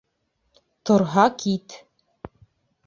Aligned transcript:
Торһа, 0.91 1.27
кит! 1.43 1.79